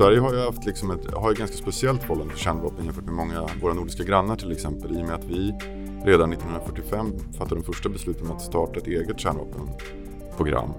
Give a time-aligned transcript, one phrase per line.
[0.00, 3.14] Sverige har ju haft liksom ett har ett ganska speciellt förhållande till kärnvapen jämfört med
[3.14, 5.52] många av våra nordiska grannar till exempel i och med att vi
[6.04, 10.70] redan 1945 fattade de första besluten om att starta ett eget kärnvapenprogram.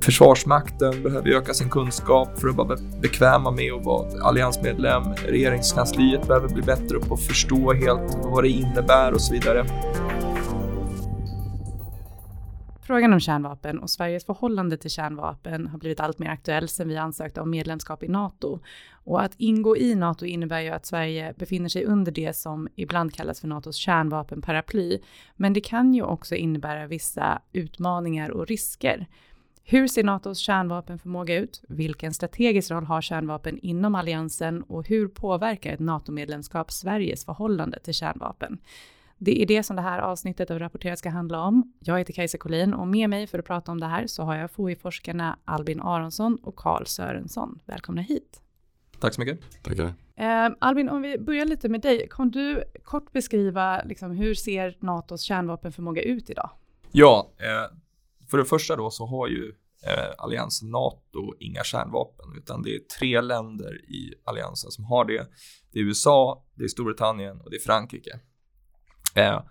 [0.00, 5.02] Försvarsmakten behöver öka sin kunskap för att vara bekväma med att vara alliansmedlem.
[5.26, 9.66] Regeringskansliet behöver bli bättre på att förstå helt vad det innebär och så vidare.
[12.88, 16.96] Frågan om kärnvapen och Sveriges förhållande till kärnvapen har blivit allt mer aktuell sedan vi
[16.96, 18.60] ansökte om medlemskap i NATO.
[19.04, 23.14] Och att ingå i NATO innebär ju att Sverige befinner sig under det som ibland
[23.14, 24.98] kallas för NATOs kärnvapenparaply.
[25.36, 29.06] Men det kan ju också innebära vissa utmaningar och risker.
[29.64, 31.62] Hur ser NATOs kärnvapenförmåga ut?
[31.68, 37.94] Vilken strategisk roll har kärnvapen inom alliansen och hur påverkar ett NATO-medlemskap Sveriges förhållande till
[37.94, 38.58] kärnvapen?
[39.18, 41.72] Det är det som det här avsnittet av Rapporterat ska handla om.
[41.80, 44.36] Jag heter Kajsa Collin och med mig för att prata om det här så har
[44.36, 47.60] jag FOI-forskarna Albin Aronsson och Karl Sörensson.
[47.66, 48.42] Välkomna hit.
[49.00, 49.62] Tack så mycket.
[49.62, 49.94] Tackar.
[50.16, 52.08] Eh, Albin, om vi börjar lite med dig.
[52.10, 56.50] Kan du kort beskriva liksom, hur ser NATOs kärnvapenförmåga ut idag?
[56.92, 57.76] Ja, eh,
[58.30, 59.52] för det första då så har ju
[59.86, 65.26] eh, alliansen NATO inga kärnvapen, utan det är tre länder i alliansen som har det.
[65.72, 68.20] Det är USA, det är Storbritannien och det är Frankrike.
[69.18, 69.42] Eh,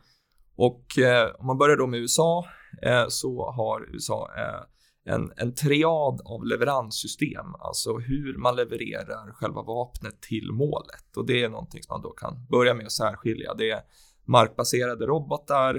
[0.55, 2.45] och eh, om man börjar då med USA
[2.81, 9.61] eh, så har USA eh, en, en triad av leveranssystem, alltså hur man levererar själva
[9.61, 11.17] vapnet till målet.
[11.17, 13.53] Och det är någonting som man då kan börja med att särskilja.
[13.53, 13.81] Det är
[14.25, 15.75] markbaserade robotar,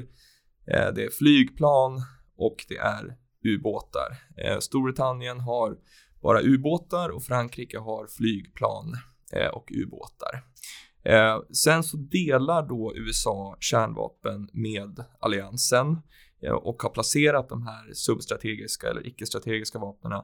[0.67, 2.03] eh, det är flygplan
[2.37, 4.17] och det är ubåtar.
[4.37, 5.77] Eh, Storbritannien har
[6.23, 8.97] bara ubåtar och Frankrike har flygplan
[9.53, 10.48] och ubåtar.
[11.09, 15.97] Eh, sen så delar då USA kärnvapen med alliansen
[16.43, 20.23] eh, och har placerat de här substrategiska eller icke-strategiska vapnen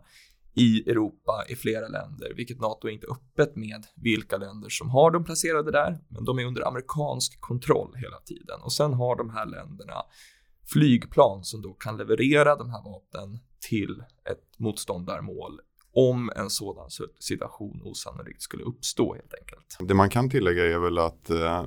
[0.55, 5.11] i Europa i flera länder, vilket NATO är inte öppet med vilka länder som har
[5.11, 8.61] dem placerade där, men de är under amerikansk kontroll hela tiden.
[8.62, 10.02] Och sen har de här länderna
[10.73, 15.61] flygplan som då kan leverera de här vapnen till ett motståndarmål
[15.94, 19.88] om en sådan situation osannolikt skulle uppstå helt enkelt.
[19.88, 21.64] Det man kan tillägga är väl att eh,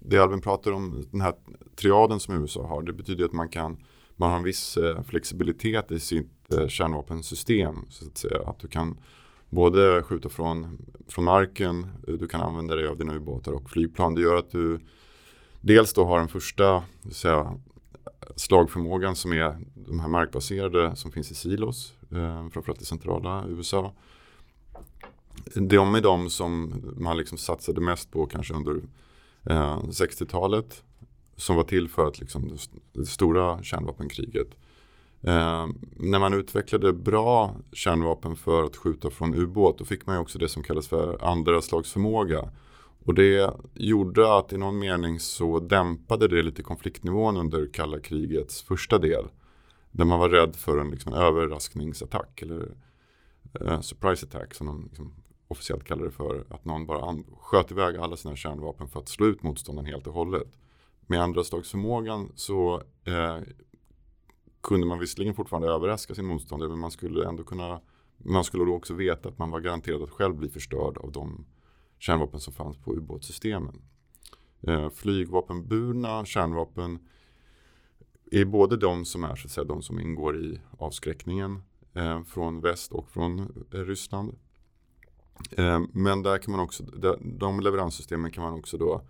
[0.00, 1.34] det Albin pratar om, den här
[1.76, 3.76] triaden som USA har, det betyder att man kan
[4.20, 7.86] man har en viss eh, flexibilitet i sitt eh, kärnvapensystem.
[7.88, 8.40] Så att, säga.
[8.46, 8.98] att du kan
[9.50, 10.78] både skjuta från,
[11.08, 14.14] från marken, eh, du kan använda dig av dina ubåtar och flygplan.
[14.14, 14.80] Det gör att du
[15.60, 17.54] dels då har den första säga,
[18.36, 23.92] slagförmågan som är de här markbaserade som finns i silos, Eh, framförallt i centrala USA.
[25.54, 28.74] De är de som man liksom satsade mest på kanske under
[29.46, 30.82] eh, 60-talet
[31.36, 32.56] som var till för att liksom,
[32.92, 34.48] det stora kärnvapenkriget.
[35.22, 35.66] Eh,
[35.96, 40.38] när man utvecklade bra kärnvapen för att skjuta från ubåt då fick man ju också
[40.38, 42.50] det som kallas för andra slags förmåga.
[43.04, 48.62] Och det gjorde att i någon mening så dämpade det lite konfliktnivån under kalla krigets
[48.62, 49.24] första del.
[49.90, 52.74] Där man var rädd för en liksom, överraskningsattack eller
[53.62, 55.14] uh, surprise attack som de liksom,
[55.48, 56.44] officiellt kallar det för.
[56.50, 60.14] Att någon bara sköt iväg alla sina kärnvapen för att slå ut motståndaren helt och
[60.14, 60.58] hållet.
[61.06, 63.38] Med andra slagsförmågan så eh,
[64.60, 67.80] kunde man visserligen fortfarande överraska sin motståndare men man skulle ändå kunna
[68.24, 71.46] man skulle då också veta att man var garanterad att själv bli förstörd av de
[71.98, 73.82] kärnvapen som fanns på ubåtssystemen.
[74.60, 76.98] Eh, flygvapenburna kärnvapen
[78.30, 81.62] är både de som är så att säga, de som ingår i avskräckningen
[81.94, 83.40] eh, från väst och från
[83.72, 84.38] eh, Ryssland.
[85.50, 86.82] Eh, men där kan man också,
[87.22, 89.02] de leveranssystemen kan man också då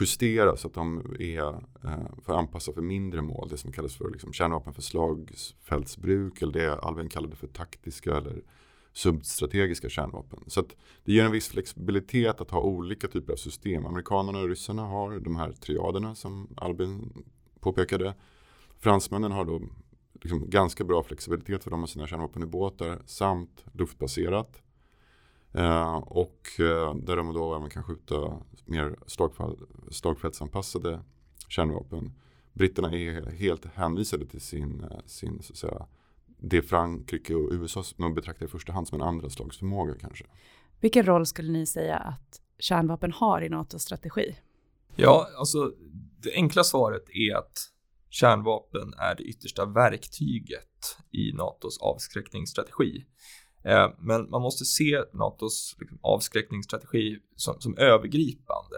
[0.00, 1.48] justera så att de är
[1.84, 3.48] eh, för anpassa för mindre mål.
[3.48, 8.42] Det som kallas för liksom, kärnvapen för slagfältsbruk eller det Alvin kallade för taktiska eller
[8.92, 10.44] substrategiska kärnvapen.
[10.46, 10.62] Så
[11.04, 13.86] det ger en viss flexibilitet att ha olika typer av system.
[13.86, 17.24] Amerikanerna och ryssarna har de här triaderna som Albin
[17.60, 18.14] påpekade.
[18.78, 19.60] Fransmännen har då
[20.12, 24.62] liksom ganska bra flexibilitet för de har sina kärnvapenubåtar samt luftbaserat.
[25.52, 28.96] Eh, och eh, där de då även kan skjuta mer
[29.90, 31.00] slagfältsanpassade
[31.48, 32.12] kärnvapen.
[32.52, 35.86] Britterna är helt hänvisade till sin, eh, sin så att säga,
[36.26, 40.24] det Frankrike och USA nog betraktar i första hand som en andra slags förmåga kanske.
[40.80, 44.38] Vilken roll skulle ni säga att kärnvapen har i NATOs strategi?
[44.96, 45.72] Ja, alltså
[46.22, 47.72] det enkla svaret är att
[48.10, 53.04] kärnvapen är det yttersta verktyget i NATOs avskräckningsstrategi.
[53.64, 58.76] Eh, men man måste se NATOs liksom, avskräckningsstrategi som, som övergripande.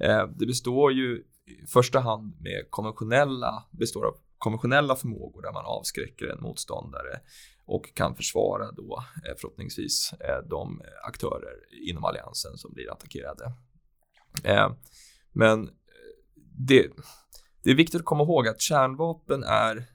[0.00, 5.64] Eh, det består ju i första hand med konventionella, består av konventionella förmågor där man
[5.64, 7.20] avskräcker en motståndare
[7.66, 10.14] och kan försvara då eh, förhoppningsvis
[10.50, 11.54] de aktörer
[11.88, 13.52] inom alliansen som blir attackerade.
[15.32, 15.70] Men
[16.58, 16.90] det,
[17.62, 19.86] det är viktigt att komma ihåg att kärnvapen är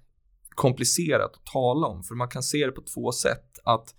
[0.55, 3.59] komplicerat att tala om för man kan se det på två sätt.
[3.63, 3.95] Att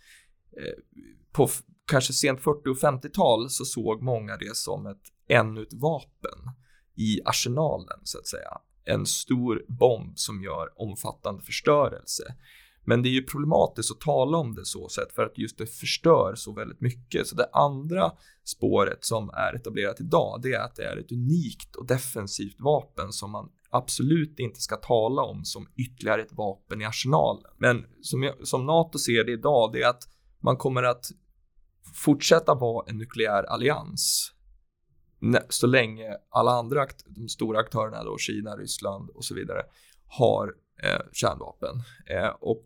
[0.56, 1.49] eh, på
[1.87, 6.38] kanske sent 40 och 50-tal så såg många det som ett ännu ett vapen
[6.96, 8.58] i arsenalen så att säga.
[8.84, 12.34] En stor bomb som gör omfattande förstörelse.
[12.84, 15.66] Men det är ju problematiskt att tala om det så sätt för att just det
[15.66, 17.26] förstör så väldigt mycket.
[17.26, 18.12] Så det andra
[18.44, 23.12] spåret som är etablerat idag, det är att det är ett unikt och defensivt vapen
[23.12, 27.50] som man absolut inte ska tala om som ytterligare ett vapen i arsenalen.
[27.58, 30.08] Men som, jag, som NATO ser det idag, det är att
[30.40, 31.06] man kommer att
[31.94, 34.34] fortsätta vara en nukleär allians
[35.48, 39.62] så länge alla andra de stora aktörerna då, Kina, Ryssland och så vidare
[40.06, 41.82] har eh, kärnvapen.
[42.06, 42.65] Eh, och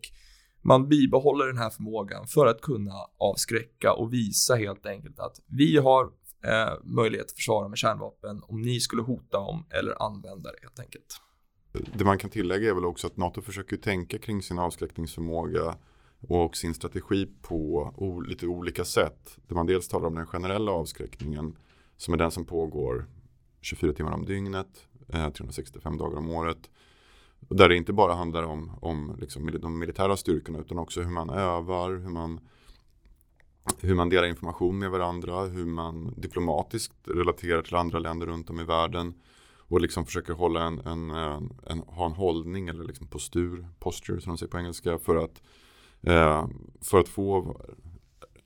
[0.61, 5.77] man bibehåller den här förmågan för att kunna avskräcka och visa helt enkelt att vi
[5.77, 6.03] har
[6.45, 10.79] eh, möjlighet att försvara med kärnvapen om ni skulle hota om eller använda det helt
[10.79, 11.21] enkelt.
[11.93, 15.75] Det man kan tillägga är väl också att NATO försöker tänka kring sin avskräckningsförmåga
[16.27, 17.93] och sin strategi på
[18.27, 19.37] lite olika sätt.
[19.47, 21.55] Där man dels talar om den generella avskräckningen
[21.97, 23.05] som är den som pågår
[23.61, 26.69] 24 timmar om dygnet, eh, 365 dagar om året.
[27.39, 31.29] Där det inte bara handlar om, om liksom de militära styrkorna utan också hur man
[31.29, 32.39] övar, hur man,
[33.81, 38.59] hur man delar information med varandra, hur man diplomatiskt relaterar till andra länder runt om
[38.59, 39.13] i världen
[39.69, 44.21] och liksom försöker hålla en, en, en, en ha en hållning eller liksom postur, posture
[44.21, 45.41] som de säger på engelska för att,
[46.01, 46.47] eh,
[46.81, 47.61] för att få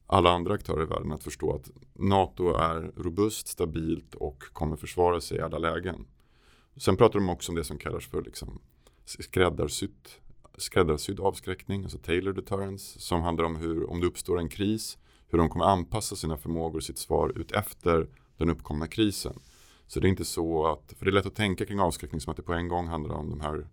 [0.08, 5.22] alla andra aktörer i världen att förstå att NATO är robust, stabilt och kommer försvara
[5.22, 6.06] sig i alla lägen.
[6.78, 8.62] Sen pratar de också om det som kallas för liksom
[9.06, 10.10] skräddarsydd,
[10.58, 14.98] skräddarsydd avskräckning, alltså Taylor deterrence, som handlar om hur, om det uppstår en kris,
[15.28, 18.08] hur de kommer anpassa sina förmågor och sitt svar ut efter
[18.38, 19.40] den uppkomna krisen.
[19.88, 22.32] Så det är inte så att, för det är lätt att tänka kring avskräckning som
[22.32, 23.68] att det på en gång handlar om de här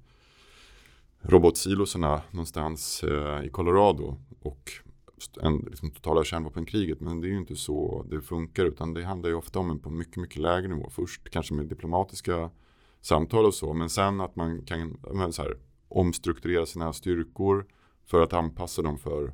[1.23, 4.71] robotsilosarna någonstans eh, i Colorado och
[5.41, 7.01] en, liksom, totala kärnvapenkriget.
[7.01, 9.79] Men det är ju inte så det funkar utan det handlar ju ofta om en
[9.79, 10.91] på mycket, mycket lägre nivå.
[10.91, 12.51] Först kanske med diplomatiska
[13.01, 13.73] samtal och så.
[13.73, 15.59] Men sen att man kan men, så här,
[15.89, 17.67] omstrukturera sina styrkor
[18.07, 19.33] för att anpassa dem för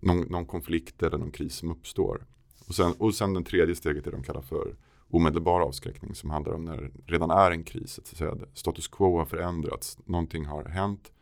[0.00, 2.26] någon, någon konflikt eller någon kris som uppstår.
[2.68, 4.76] Och sen, och sen den tredje steget är det de kallar för
[5.10, 7.98] omedelbar avskräckning som handlar om när det redan är en kris.
[7.98, 11.12] Att säga, status quo har förändrats, någonting har hänt.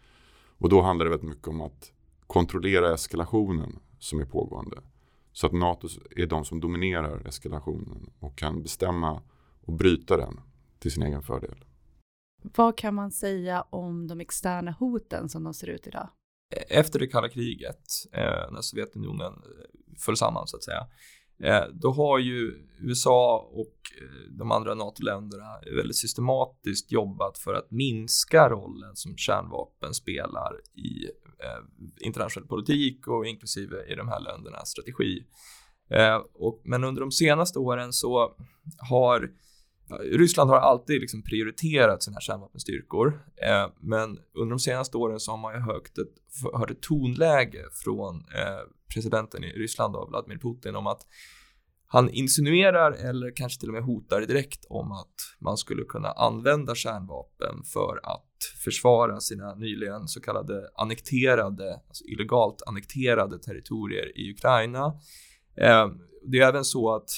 [0.59, 1.93] Och då handlar det väldigt mycket om att
[2.27, 4.77] kontrollera eskalationen som är pågående.
[5.33, 9.23] Så att NATO är de som dominerar eskalationen och kan bestämma
[9.65, 10.41] och bryta den
[10.79, 11.65] till sin egen fördel.
[12.57, 16.09] Vad kan man säga om de externa hoten som de ser ut idag?
[16.57, 20.87] E-, efter det kalla kriget, eh, när Sovjetunionen eh, föll samman så att säga,
[21.43, 23.77] eh, då har ju USA och
[24.39, 31.11] de andra NATO-länderna väldigt systematiskt jobbat för att minska rollen som kärnvapen spelar i
[32.01, 35.27] internationell politik och inklusive i de här ländernas strategi.
[36.63, 38.37] men under de senaste åren så
[38.79, 39.31] har
[40.03, 45.39] Ryssland har alltid liksom prioriterat sina kärnvapenstyrkor, eh, men under de senaste åren så har
[45.39, 46.15] man ju hört ett,
[46.55, 51.07] hört ett tonläge från eh, presidenten i Ryssland, då, Vladimir Putin, om att
[51.87, 56.75] han insinuerar eller kanske till och med hotar direkt om att man skulle kunna använda
[56.75, 58.31] kärnvapen för att
[58.65, 64.87] försvara sina nyligen så kallade annekterade, alltså illegalt annekterade territorier i Ukraina.
[65.57, 65.89] Eh,
[66.27, 67.11] det är även så att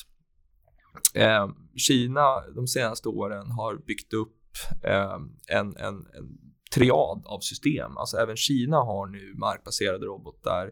[1.15, 4.37] Eh, Kina de senaste åren har byggt upp
[4.85, 6.38] eh, en, en, en
[6.75, 7.97] triad av system.
[7.97, 10.71] Alltså även Kina har nu markbaserade robotar,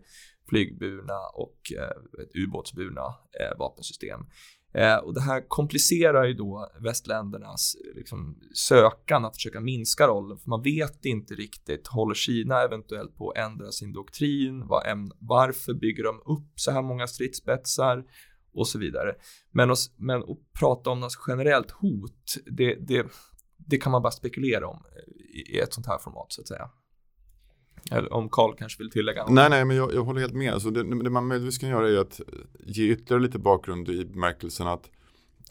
[0.49, 3.07] flygburna och eh, ubåtsburna
[3.41, 4.21] eh, vapensystem.
[4.75, 10.51] Eh, och det här komplicerar ju då västländernas liksom, sökan att försöka minska rollen, för
[10.51, 14.67] man vet inte riktigt, håller Kina eventuellt på att ändra sin doktrin?
[14.67, 14.83] Var,
[15.19, 18.05] varför bygger de upp så här många stridsspetsar?
[18.55, 19.15] Och så vidare.
[19.51, 23.07] Men, att, men att prata om något generellt hot, det, det,
[23.57, 26.49] det kan man bara spekulera om eh, i, i ett sånt här format så att
[26.49, 26.71] säga.
[27.91, 29.33] Eller om Karl kanske vill tillägga något.
[29.33, 30.53] Nej, nej, men jag, jag håller helt med.
[30.53, 32.21] Alltså det, det man möjligtvis kan göra är att
[32.67, 34.91] ge ytterligare lite bakgrund i bemärkelsen att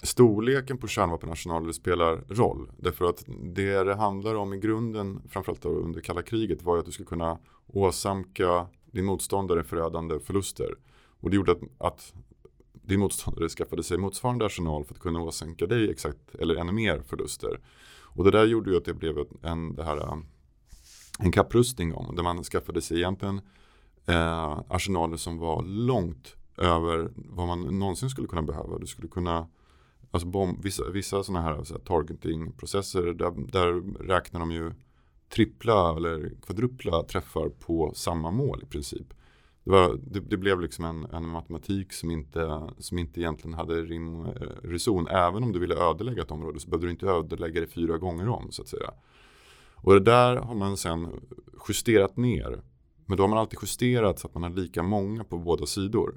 [0.03, 2.71] storleken på kärnvapenarsenaler spelar roll.
[2.77, 3.23] Därför att
[3.55, 7.07] det det handlar om i grunden, framförallt under kalla kriget, var ju att du skulle
[7.07, 10.75] kunna åsamka din motståndare förödande förluster.
[11.21, 12.13] Och det gjorde att, att
[12.83, 17.01] din motståndare skaffade sig motsvarande arsenal för att kunna åsänka dig exakt eller ännu mer
[17.01, 17.59] förluster.
[18.01, 20.17] Och det där gjorde ju att det blev en, det här äh,
[21.19, 22.15] en kapprustning om.
[22.15, 23.41] Där man skaffade sig egentligen
[24.05, 28.79] eh, arsenaler som var långt över vad man någonsin skulle kunna behöva.
[28.79, 29.47] Du skulle kunna
[30.13, 34.71] Alltså bomb, vissa, vissa sådana här, så här targeting-processer där, där räknar de ju
[35.29, 39.13] trippla eller kvadrupla träffar på samma mål i princip.
[39.63, 43.81] Det, var, det, det blev liksom en, en, matematik som inte, som inte egentligen hade
[43.81, 44.31] rim eh,
[44.63, 45.07] reson.
[45.07, 48.29] Även om du ville ödelägga ett område så behövde du inte ödelägga det fyra gånger
[48.29, 48.91] om så att säga.
[49.75, 51.21] Och det där har man sen
[51.67, 52.61] justerat ner.
[53.05, 56.15] Men då har man alltid justerat så att man har lika många på båda sidor.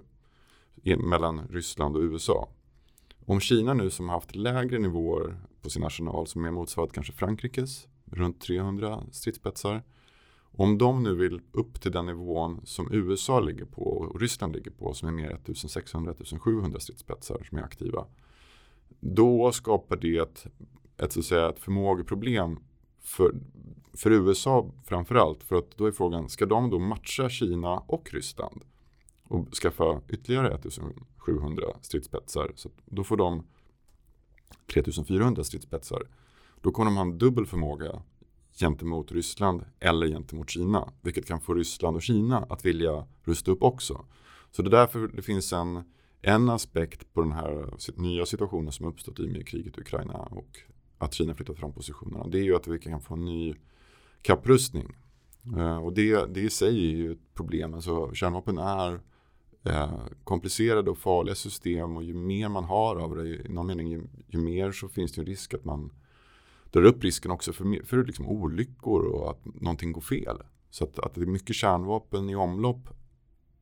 [0.98, 2.48] Mellan Ryssland och USA.
[3.26, 7.12] Om Kina nu som har haft lägre nivåer på sin arsenal som är motsvarat kanske
[7.12, 9.82] Frankrikes, runt 300 stridsspetsar.
[10.58, 14.70] Om de nu vill upp till den nivån som USA ligger på och Ryssland ligger
[14.70, 18.06] på som är mer 1600-1700 stridsspetsar som är aktiva.
[19.00, 20.46] Då skapar det ett,
[20.96, 22.58] ett, så att säga, ett förmågeproblem
[23.00, 23.34] för,
[23.92, 25.42] för USA framförallt.
[25.42, 28.62] För att då är frågan, ska de då matcha Kina och Ryssland?
[29.22, 32.52] Och skaffa ytterligare 1700 stridsspetsar.
[32.54, 33.46] Så då får de
[34.72, 36.02] 3400 stridsspetsar.
[36.60, 38.02] Då kommer de ha en dubbel förmåga
[38.60, 40.92] gentemot Ryssland eller gentemot Kina.
[41.00, 44.04] Vilket kan få Ryssland och Kina att vilja rusta upp också.
[44.50, 45.82] Så det är därför det finns en,
[46.22, 50.18] en aspekt på den här nya situationen som uppstått i och med kriget i Ukraina
[50.18, 50.58] och
[50.98, 52.26] att Kina flyttat fram positionerna.
[52.26, 53.54] Det är ju att vi kan få en ny
[54.22, 54.96] kapprustning.
[55.56, 57.74] Uh, och det, det i sig är ju ett problem.
[57.74, 58.92] Alltså, kärnvapen är
[59.66, 63.88] uh, komplicerade och farliga system och ju mer man har av det, i någon mening,
[63.88, 65.92] ju, ju mer så finns det en risk att man
[66.70, 70.42] drar upp risken också för, för liksom olyckor och att någonting går fel.
[70.70, 72.88] Så att, att det är mycket kärnvapen i omlopp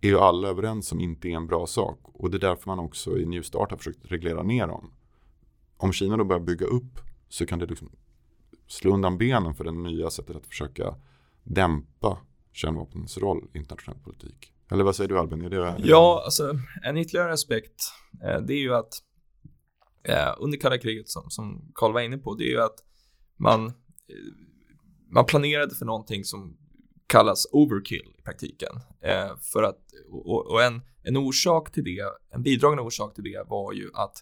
[0.01, 2.01] är ju alla överens om inte är en bra sak.
[2.05, 4.93] Och det är därför man också i New Start har försökt reglera ner dem.
[5.77, 7.91] Om Kina då börjar bygga upp så kan det liksom
[8.67, 10.95] slå undan benen för det nya sättet att försöka
[11.43, 12.19] dämpa
[12.53, 14.53] kärnvapnens roll i internationell politik.
[14.71, 15.45] Eller vad säger du Albin?
[15.45, 17.83] Är det, ja, alltså en ytterligare aspekt
[18.25, 18.93] eh, det är ju att
[20.03, 22.77] eh, under kalla kriget som, som var inne på, det är ju att
[23.45, 23.73] man,
[25.11, 26.57] man planerade för någonting som
[27.07, 28.73] kallas overkill i praktiken.
[29.03, 29.79] Eh, för att,
[30.11, 34.17] och, och en, en orsak till det, en bidragande orsak till det var ju att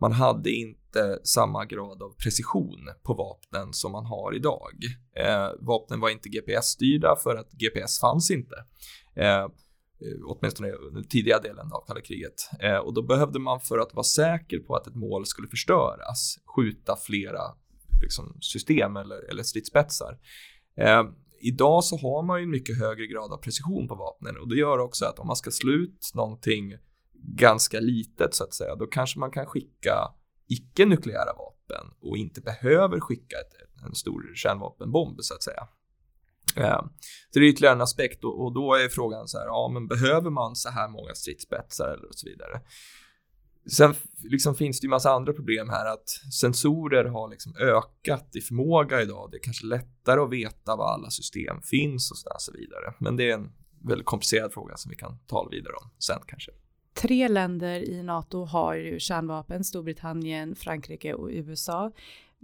[0.00, 4.72] man hade inte samma grad av precision på vapnen som man har idag.
[5.16, 8.56] Eh, vapnen var inte GPS-styrda för att GPS fanns inte.
[9.16, 9.46] Eh,
[10.26, 12.50] åtminstone under tidiga delen av kalla kriget.
[12.60, 16.38] Eh, och då behövde man för att vara säker på att ett mål skulle förstöras
[16.56, 17.42] skjuta flera
[18.02, 20.18] liksom, system eller, eller stridsspetsar.
[20.76, 21.02] Eh,
[21.40, 24.56] idag så har man ju en mycket högre grad av precision på vapnen och det
[24.56, 26.76] gör också att om man ska slå ut någonting
[27.22, 29.94] ganska litet så att säga, då kanske man kan skicka
[30.48, 35.68] icke-nukleära vapen och inte behöver skicka ett, en stor kärnvapenbomb så att säga.
[36.56, 36.82] Eh,
[37.30, 39.88] så det är ytterligare en aspekt och, och, då är frågan så här, ja men
[39.88, 42.60] behöver man så här många stridsspetsar eller och så vidare?
[43.72, 46.08] Sen liksom finns det ju massa andra problem här att
[46.40, 49.28] sensorer har liksom ökat i förmåga idag.
[49.30, 52.94] Det är kanske lättare att veta var alla system finns och så vidare.
[52.98, 53.52] Men det är en
[53.84, 56.52] väldigt komplicerad fråga som vi kan tala vidare om sen kanske.
[56.94, 61.92] Tre länder i NATO har ju kärnvapen, Storbritannien, Frankrike och USA.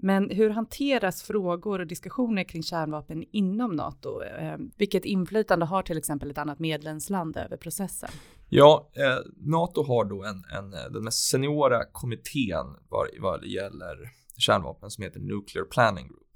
[0.02, 4.22] Men hur hanteras frågor och diskussioner kring kärnvapen inom NATO?
[4.22, 8.10] Eh, vilket inflytande har till exempel ett annat medlemsland över processen?
[8.48, 13.48] Ja, eh, NATO har då en, en, eh, den mest seniora kommittén vad, vad det
[13.48, 13.96] gäller
[14.38, 16.32] kärnvapen som heter Nuclear Planning Group.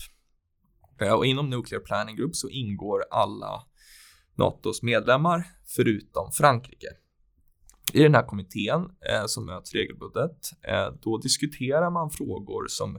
[1.00, 3.62] Eh, och inom Nuclear Planning Group så ingår alla
[4.35, 5.45] NATOs medlemmar
[5.76, 6.87] förutom Frankrike.
[7.93, 12.99] I den här kommittén eh, som möts regelbundet, eh, då diskuterar man frågor som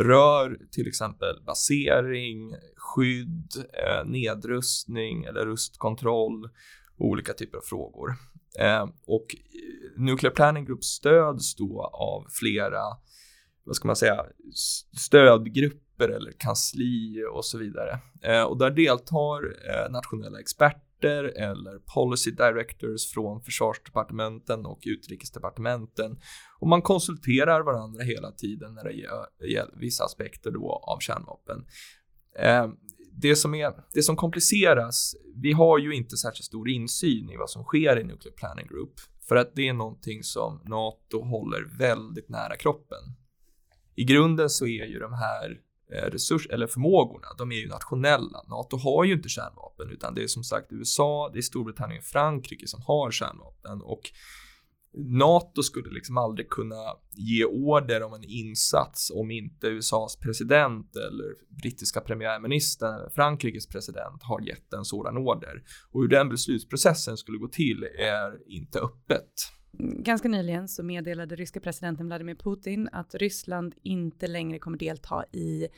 [0.00, 6.44] rör till exempel basering, skydd, eh, nedrustning eller rustkontroll
[6.98, 8.14] och olika typer av frågor.
[8.58, 12.82] Eh, och eh, Nuclear Planning Group stöds då av flera,
[13.64, 14.24] vad ska man säga,
[14.98, 17.98] stödgrupper eller kansli och så vidare.
[18.22, 26.20] Eh, och där deltar eh, nationella experter eller policy directors från försvarsdepartementen och utrikesdepartementen.
[26.60, 28.92] Och man konsulterar varandra hela tiden när det
[29.46, 31.64] gäller vissa aspekter då av kärnvapen.
[32.38, 32.68] Eh,
[33.12, 37.50] det som, är, det som kompliceras, vi har ju inte särskilt stor insyn i vad
[37.50, 38.94] som sker i Nuclear Planning Group.
[39.28, 42.98] För att det är någonting som NATO håller väldigt nära kroppen.
[43.94, 45.60] I grunden så är ju de här
[45.92, 48.44] Eh, resurs eller förmågorna, de är ju nationella.
[48.48, 52.04] NATO har ju inte kärnvapen utan det är som sagt USA, det är Storbritannien och
[52.04, 54.10] Frankrike som har kärnvapen och
[54.94, 61.56] NATO skulle liksom aldrig kunna ge order om en insats om inte USAs president eller
[61.62, 65.62] brittiska premiärministern eller Frankrikes president har gett en sådan order.
[65.90, 69.32] Och hur den beslutsprocessen skulle gå till är inte öppet.
[69.78, 75.68] Ganska nyligen så meddelade ryska presidenten Vladimir Putin att Ryssland inte längre kommer delta i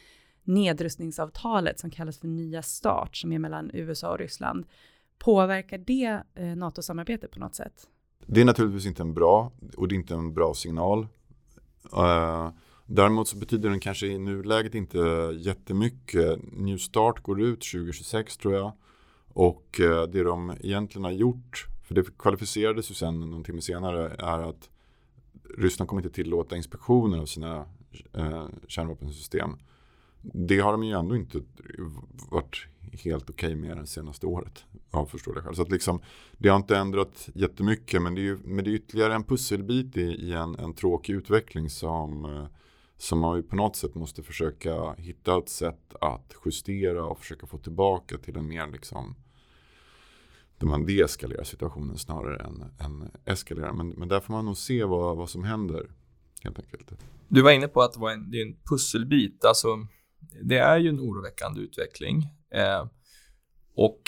[0.45, 4.67] nedrustningsavtalet som kallas för Nya Start som är mellan USA och Ryssland.
[5.19, 7.89] Påverkar det eh, NATO-samarbetet på något sätt?
[8.27, 11.07] Det är naturligtvis inte en bra och det är inte en bra signal.
[11.97, 12.51] Uh,
[12.87, 14.99] däremot så betyder den kanske i nuläget inte
[15.39, 16.39] jättemycket.
[16.53, 18.73] New Start går ut 2026 tror jag.
[19.29, 24.09] Och uh, det de egentligen har gjort, för det kvalificerades ju sen någon timme senare,
[24.19, 24.71] är att
[25.59, 27.67] Ryssland kommer inte tillåta inspektioner av sina
[28.13, 29.57] eh, kärnvapensystem.
[30.23, 31.41] Det har de ju ändå inte
[32.31, 34.65] varit helt okej okay med det senaste året.
[34.91, 35.55] Av förståeliga skäl.
[35.57, 36.01] Så att liksom,
[36.39, 39.97] det har inte ändrat jättemycket men det är, ju, men det är ytterligare en pusselbit
[39.97, 42.47] i, i en, en tråkig utveckling som, eh,
[42.97, 47.47] som man ju på något sätt måste försöka hitta ett sätt att justera och försöka
[47.47, 49.15] få tillbaka till en mer liksom
[50.63, 53.73] där man deeskalerar situationen snarare än, än eskalerar.
[53.73, 55.91] Men, men där får man nog se vad, vad som händer.
[56.43, 56.93] Helt enkelt.
[57.29, 59.45] Du var inne på att det, var en, det är en pusselbit.
[59.45, 59.69] Alltså,
[60.43, 62.23] det är ju en oroväckande utveckling.
[62.55, 62.87] Eh,
[63.75, 64.03] och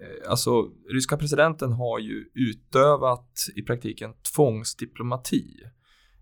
[0.00, 5.60] eh, alltså, ryska presidenten har ju utövat i praktiken tvångsdiplomati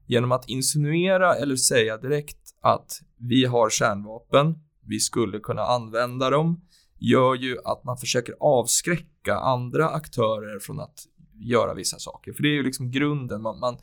[0.06, 4.54] genom att insinuera eller säga direkt att vi har kärnvapen,
[4.86, 6.60] vi skulle kunna använda dem,
[6.98, 12.32] gör ju att man försöker avskräcka andra aktörer från att göra vissa saker.
[12.32, 13.42] För det är ju liksom grunden.
[13.42, 13.78] Man, man,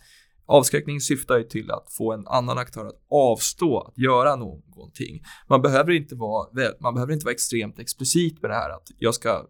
[0.46, 5.24] Avskräckning syftar ju till att få en annan aktör att avstå att göra någonting.
[5.48, 6.48] Man behöver inte vara,
[6.80, 9.46] man behöver inte vara extremt explicit med det här att jag ska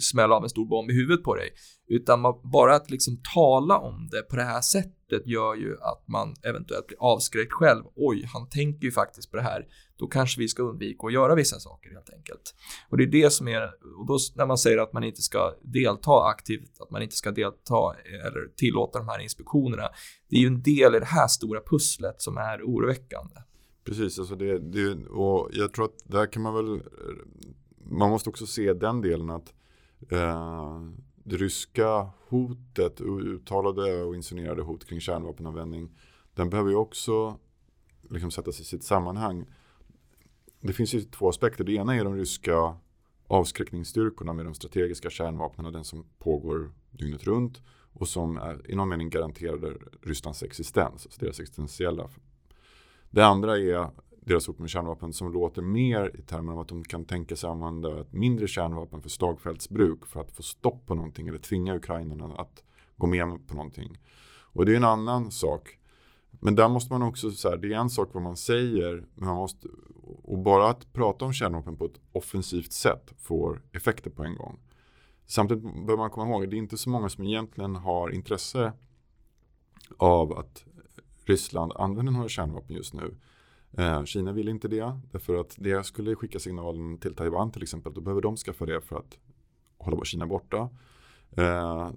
[0.00, 1.50] smälla av en stor bomb i huvudet på dig.
[1.88, 6.08] Utan man, bara att liksom tala om det på det här sättet gör ju att
[6.08, 7.84] man eventuellt blir avskräckt själv.
[7.96, 9.66] Oj, han tänker ju faktiskt på det här.
[9.96, 12.54] Då kanske vi ska undvika att göra vissa saker helt enkelt.
[12.90, 13.62] Och det är det som är,
[13.98, 17.30] och då när man säger att man inte ska delta aktivt, att man inte ska
[17.30, 17.94] delta
[18.26, 19.88] eller tillåta de här inspektionerna.
[20.28, 23.34] Det är ju en del i det här stora pusslet som är oroväckande.
[23.84, 26.82] Precis, alltså det, det, och jag tror att där kan man väl,
[27.90, 29.54] man måste också se den delen att
[30.10, 30.80] eh,
[31.14, 35.90] det ryska hotet, uttalade och insinuerade hot kring kärnvapenanvändning,
[36.34, 37.38] den behöver ju också
[38.10, 39.46] liksom sättas i sitt sammanhang.
[40.60, 41.64] Det finns ju två aspekter.
[41.64, 42.76] Det ena är de ryska
[43.26, 47.62] avskräckningsstyrkorna med de strategiska kärnvapnen, den som pågår dygnet runt
[47.92, 52.08] och som är, i någon mening garanterade Rysslands existens, alltså deras existentiella.
[53.10, 53.90] Det andra är
[54.24, 57.50] deras hot med kärnvapen som låter mer i termer av att de kan tänka sig
[57.50, 62.34] använda ett mindre kärnvapen för slagfältsbruk för att få stopp på någonting eller tvinga ukrainarna
[62.34, 62.62] att
[62.96, 63.98] gå med på någonting.
[64.54, 65.78] Och det är en annan sak.
[66.30, 69.28] Men där måste man också, så här, det är en sak vad man säger, men
[69.28, 69.68] man måste,
[70.22, 74.60] och bara att prata om kärnvapen på ett offensivt sätt får effekter på en gång.
[75.26, 78.72] Samtidigt bör man komma ihåg att det är inte så många som egentligen har intresse
[79.96, 80.64] av att
[81.24, 83.14] Ryssland använder några kärnvapen just nu.
[83.78, 87.94] Eh, Kina vill inte det, därför att det skulle skicka signalen till Taiwan till exempel.
[87.94, 89.18] Då behöver de skaffa det för att
[89.78, 90.68] hålla Kina borta.
[91.36, 91.90] Eh,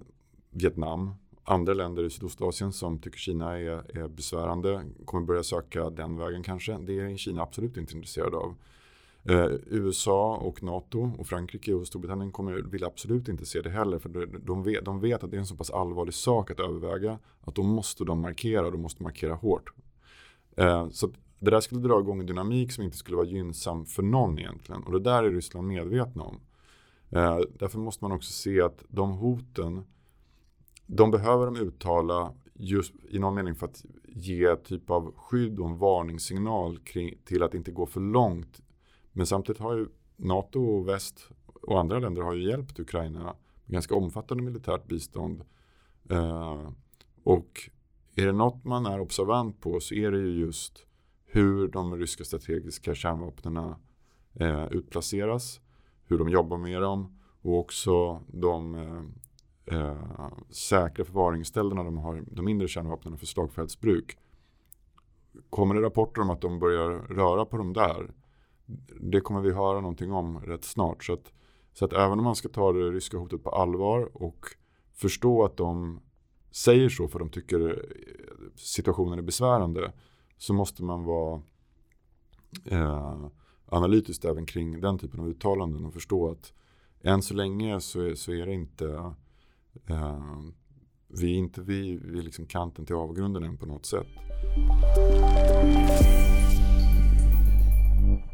[0.50, 1.14] Vietnam,
[1.44, 6.42] andra länder i Sydostasien som tycker Kina är, är besvärande kommer börja söka den vägen
[6.42, 6.78] kanske.
[6.78, 8.54] Det är Kina absolut inte intresserad av.
[9.24, 13.98] Eh, USA och NATO och Frankrike och Storbritannien kommer, vill absolut inte se det heller.
[13.98, 17.18] För de vet, de vet att det är en så pass allvarlig sak att överväga
[17.40, 19.70] att då måste de markera och de måste markera hårt.
[20.56, 24.02] Eh, så det där skulle dra igång en dynamik som inte skulle vara gynnsam för
[24.02, 24.82] någon egentligen.
[24.82, 26.40] Och det där är Ryssland medvetna om.
[27.10, 29.84] Eh, därför måste man också se att de hoten,
[30.86, 35.68] de behöver de uttala just i någon mening för att ge typ av skydd och
[35.68, 38.62] en varningssignal kring, till att inte gå för långt.
[39.12, 41.28] Men samtidigt har ju NATO och väst
[41.62, 43.34] och andra länder har ju hjälpt Ukraina med
[43.72, 45.44] ganska omfattande militärt bistånd.
[46.10, 46.70] Eh,
[47.24, 47.70] och
[48.14, 50.87] är det något man är observant på så är det ju just
[51.30, 53.74] hur de ryska strategiska kärnvapnen
[54.34, 55.60] eh, utplaceras,
[56.04, 62.44] hur de jobbar med dem och också de eh, eh, säkra förvaringsställena de har de
[62.44, 64.18] mindre kärnvapnen för slagfältsbruk.
[65.50, 68.10] Kommer det rapporter om att de börjar röra på dem där?
[69.00, 71.04] Det kommer vi höra någonting om rätt snart.
[71.04, 71.32] Så att,
[71.72, 74.46] så att även om man ska ta det ryska hotet på allvar och
[74.94, 76.00] förstå att de
[76.50, 77.74] säger så för de tycker eh,
[78.56, 79.92] situationen är besvärande
[80.38, 81.42] så måste man vara
[82.64, 83.26] eh,
[83.66, 86.52] analytisk även kring den typen av uttalanden och förstå att
[87.02, 89.14] än så länge så är, så är det inte
[89.86, 90.40] eh,
[91.08, 94.06] vi är inte vid, vid liksom kanten till avgrunden än på något sätt.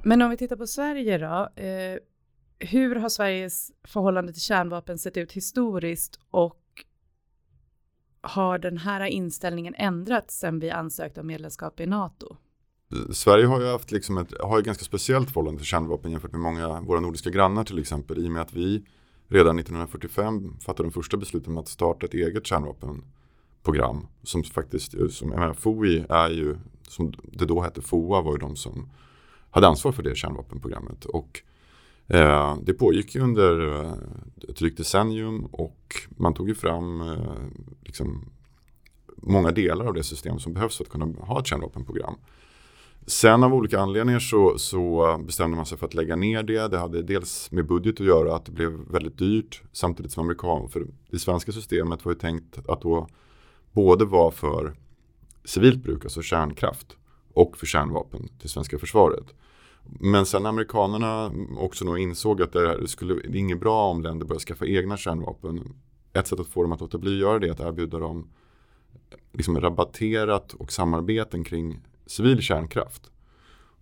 [0.05, 1.63] Men om vi tittar på Sverige då.
[1.63, 1.99] Eh,
[2.59, 6.64] hur har Sveriges förhållande till kärnvapen sett ut historiskt och
[8.25, 12.37] har den här inställningen ändrats sedan vi ansökte om medlemskap i NATO?
[13.13, 16.41] Sverige har ju haft liksom ett, har ett ganska speciellt förhållande till kärnvapen jämfört med
[16.41, 18.85] många av våra nordiska grannar till exempel i och med att vi
[19.29, 25.09] redan 1945 fattade de första besluten om att starta ett eget kärnvapenprogram som faktiskt, eh,
[25.09, 26.57] som, jag menar, FOI är ju,
[26.89, 28.91] som det då hette FOA var ju de som
[29.51, 31.43] hade ansvar för det kärnvapenprogrammet och
[32.09, 33.93] eh, det pågick under eh,
[34.49, 37.35] ett drygt decennium och man tog ju fram eh,
[37.83, 38.25] liksom,
[39.17, 42.15] många delar av det system som behövs för att kunna ha ett kärnvapenprogram.
[43.07, 46.69] Sen av olika anledningar så, så, bestämde man sig för att lägga ner det.
[46.69, 50.69] Det hade dels med budget att göra att det blev väldigt dyrt samtidigt som amerikan.
[50.69, 53.09] För det svenska systemet var ju tänkt att då
[53.73, 54.75] både vara för
[55.45, 56.97] civilt bruk, alltså kärnkraft
[57.33, 59.35] och för kärnvapen till svenska försvaret.
[59.85, 64.27] Men sen amerikanerna också nog insåg att det, skulle, det är inget bra om länder
[64.27, 65.75] börjar skaffa egna kärnvapen.
[66.13, 68.29] Ett sätt att få dem att låta bli att göra det är att erbjuda dem
[69.33, 73.11] liksom rabatterat och samarbeten kring civil kärnkraft.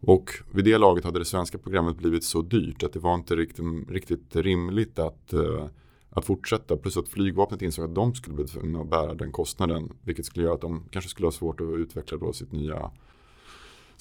[0.00, 3.36] Och vid det laget hade det svenska programmet blivit så dyrt att det var inte
[3.36, 5.66] riktigt, riktigt rimligt att, uh,
[6.10, 6.76] att fortsätta.
[6.76, 9.92] Plus att flygvapnet insåg att de skulle bli tvungna att bära den kostnaden.
[10.02, 12.90] Vilket skulle göra att de kanske skulle ha svårt att utveckla då sitt nya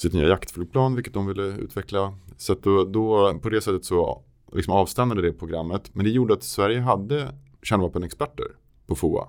[0.02, 2.14] sitt nya jaktflygplan, vilket de ville utveckla.
[2.38, 4.22] Så då, då, på det sättet så
[4.54, 5.96] liksom avstannade det programmet.
[5.96, 8.46] Men det gjorde att Sverige hade kärnvapenexperter
[8.88, 9.28] på FOA.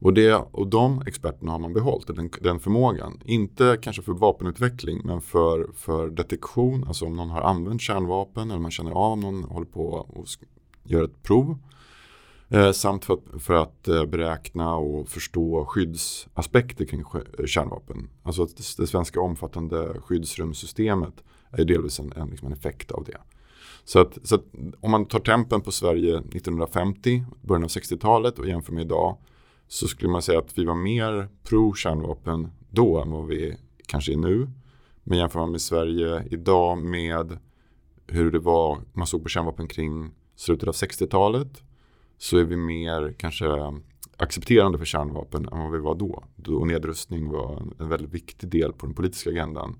[0.00, 3.20] Och, det, och de experterna har man behållit, den, den förmågan.
[3.24, 8.60] Inte kanske för vapenutveckling men för, för detektion, alltså om någon har använt kärnvapen eller
[8.60, 10.26] man känner av om någon håller på och
[10.84, 11.58] gör ett prov.
[12.50, 17.04] Eh, samt för att, för att eh, beräkna och förstå skyddsaspekter kring
[17.46, 18.10] kärnvapen.
[18.22, 21.14] Alltså att det, det svenska omfattande skyddsrumssystemet
[21.50, 23.18] är delvis en, en, liksom en effekt av det.
[23.84, 24.44] Så att, så att
[24.80, 29.16] om man tar tempen på Sverige 1950, början av 60-talet och jämför med idag
[29.68, 33.56] så skulle man säga att vi var mer pro kärnvapen då än vad vi
[33.86, 34.50] kanske är nu.
[35.04, 37.38] Men jämför man med Sverige idag med
[38.06, 41.62] hur det var man såg på kärnvapen kring slutet av 60-talet
[42.18, 43.46] så är vi mer kanske
[44.16, 46.24] accepterande för kärnvapen än vad vi var då.
[46.36, 49.78] Då nedrustning var en väldigt viktig del på den politiska agendan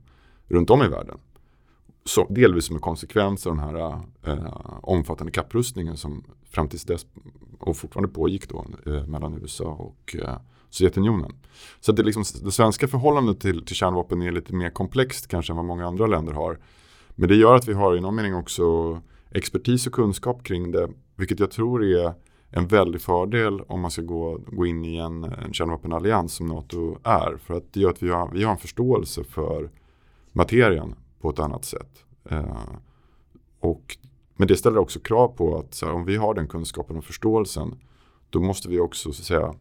[0.48, 1.18] runt om i världen.
[2.04, 7.06] Så, delvis som en konsekvens av den här eh, omfattande kapprustningen som fram tills dess
[7.58, 10.36] och fortfarande pågick då eh, mellan USA och eh,
[10.70, 11.32] Sovjetunionen.
[11.80, 15.56] Så det, liksom, det svenska förhållandet till, till kärnvapen är lite mer komplext kanske än
[15.56, 16.58] vad många andra länder har.
[17.10, 20.88] Men det gör att vi har i någon mening också expertis och kunskap kring det,
[21.16, 22.14] vilket jag tror är
[22.50, 26.98] en väldig fördel om man ska gå, gå in i en, en kärnvapenallians som NATO
[27.04, 27.36] är.
[27.36, 29.70] För att det gör att vi har, vi har en förståelse för
[30.32, 32.04] materien på ett annat sätt.
[32.30, 32.72] Eh,
[33.60, 33.96] och,
[34.36, 37.78] men det ställer också krav på att här, om vi har den kunskapen och förståelsen
[38.30, 39.54] då måste vi också så att säga,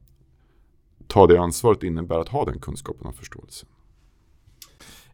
[1.07, 3.69] ta det ansvaret innebär att ha den kunskapen och förståelsen.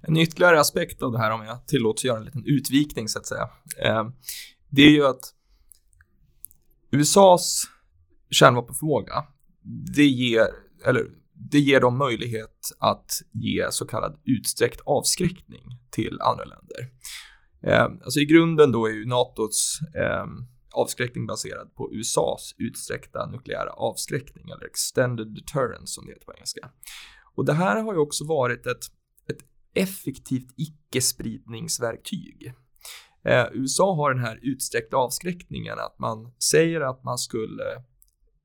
[0.01, 3.25] En ytterligare aspekt av det här, om jag tillåts göra en liten utvikning så att
[3.25, 4.09] säga, eh,
[4.69, 5.33] det är ju att
[6.93, 7.63] USAs
[8.29, 9.23] kärnvapenförmåga,
[9.95, 10.47] det ger,
[10.86, 16.91] eller det ger dem möjlighet att ge så kallad utsträckt avskräckning till andra länder.
[17.63, 20.25] Eh, alltså i grunden då är ju NATOs eh,
[20.73, 26.69] avskräckning baserad på USAs utsträckta nukleära avskräckning eller extended deterrence som det heter på engelska.
[27.36, 28.86] Och det här har ju också varit ett,
[29.29, 32.53] ett effektivt icke-spridningsverktyg.
[33.25, 37.83] Eh, USA har den här utsträckta avskräckningen att man säger att man skulle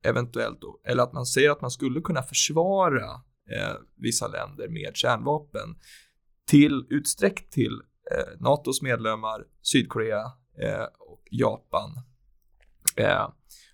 [0.03, 3.11] eventuellt, då, eller att man säger att man skulle kunna försvara
[3.51, 5.75] eh, vissa länder med kärnvapen
[6.47, 10.23] till utsträckt till eh, NATOs medlemmar, Sydkorea
[10.61, 11.89] eh, och Japan
[12.95, 13.29] eh,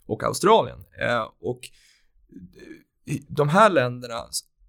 [0.06, 0.86] och Australien.
[1.00, 1.60] Eh, och
[3.28, 4.26] de här länderna,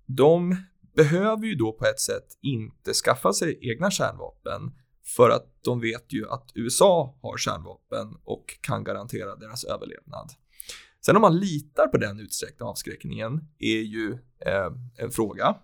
[0.07, 0.57] de
[0.97, 4.73] behöver ju då på ett sätt inte skaffa sig egna kärnvapen
[5.17, 10.31] för att de vet ju att USA har kärnvapen och kan garantera deras överlevnad.
[11.07, 14.13] Sen om man litar på den utsträckta avskräckningen är ju
[14.47, 15.57] eh, en fråga.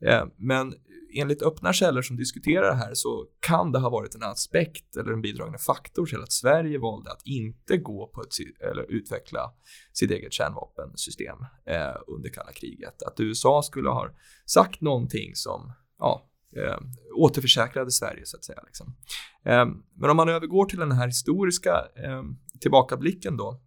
[0.00, 0.74] Eh, men
[1.14, 5.12] enligt öppna källor som diskuterar det här så kan det ha varit en aspekt eller
[5.12, 8.28] en bidragande faktor till att Sverige valde att inte gå på ett,
[8.70, 9.52] eller utveckla
[9.92, 13.02] sitt eget kärnvapensystem eh, under kalla kriget.
[13.02, 14.10] Att USA skulle ha
[14.46, 16.78] sagt någonting som ja, eh,
[17.16, 18.62] återförsäkrade Sverige så att säga.
[18.66, 18.96] Liksom.
[19.44, 22.22] Eh, men om man övergår till den här historiska eh,
[22.60, 23.60] tillbakablicken då.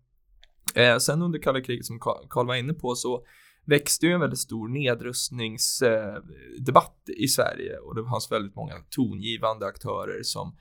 [0.76, 3.26] Eh, sen under kalla kriget som Karl var inne på så
[3.66, 9.66] växte ju en väldigt stor nedrustningsdebatt eh, i Sverige och det fanns väldigt många tongivande
[9.66, 10.56] aktörer som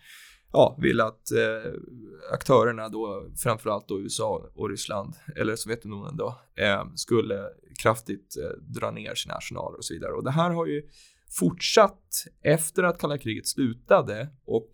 [0.52, 1.72] ja, ville att eh,
[2.32, 7.44] aktörerna då, framförallt då USA och Ryssland, eller Sovjetunionen då, eh, skulle
[7.82, 10.12] kraftigt eh, dra ner sina arsenaler och så vidare.
[10.12, 10.82] Och det här har ju
[11.30, 14.70] fortsatt efter att kalla kriget slutade och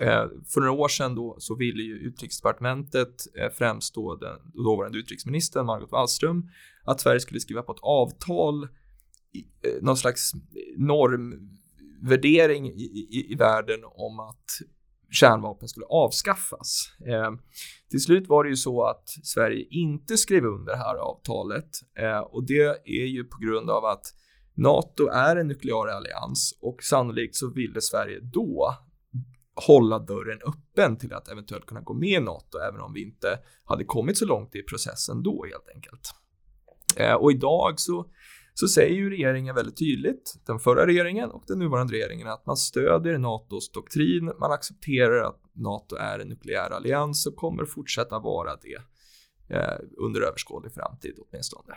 [0.00, 4.98] eh, för några år sedan då så ville ju utrikesdepartementet, eh, främst då den dåvarande
[4.98, 6.48] utrikesministern Margot Wallström,
[6.84, 10.32] att Sverige skulle skriva på ett avtal, eh, någon slags
[10.76, 14.44] normvärdering i, i, i världen om att
[15.10, 16.92] kärnvapen skulle avskaffas.
[17.06, 17.32] Eh,
[17.90, 22.18] till slut var det ju så att Sverige inte skrev under det här avtalet eh,
[22.18, 24.14] och det är ju på grund av att
[24.60, 28.74] NATO är en nuklear allians och sannolikt så ville Sverige då
[29.66, 33.38] hålla dörren öppen till att eventuellt kunna gå med i NATO, även om vi inte
[33.64, 36.10] hade kommit så långt i processen då helt enkelt.
[36.96, 38.06] Eh, och idag så,
[38.54, 42.56] så säger ju regeringen väldigt tydligt, den förra regeringen och den nuvarande regeringen, att man
[42.56, 48.56] stödjer NATOs doktrin, man accepterar att NATO är en nukleär allians och kommer fortsätta vara
[48.56, 48.82] det
[49.56, 51.74] eh, under överskådlig framtid åtminstone.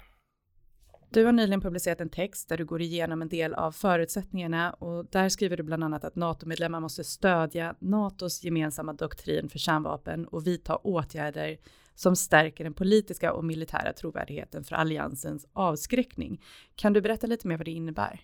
[1.14, 5.06] Du har nyligen publicerat en text där du går igenom en del av förutsättningarna och
[5.06, 10.48] där skriver du bland annat att NATO-medlemmar måste stödja NATOs gemensamma doktrin för kärnvapen och
[10.48, 11.58] vidta åtgärder
[11.96, 16.42] som stärker den politiska och militära trovärdigheten för alliansens avskräckning.
[16.76, 18.22] Kan du berätta lite mer vad det innebär?